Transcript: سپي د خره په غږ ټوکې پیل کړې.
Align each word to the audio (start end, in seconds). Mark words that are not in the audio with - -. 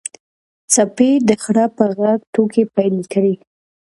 سپي 0.75 1.11
د 1.27 1.29
خره 1.43 1.65
په 1.77 1.83
غږ 1.99 2.19
ټوکې 2.33 2.63
پیل 2.75 2.97
کړې. 3.13 3.33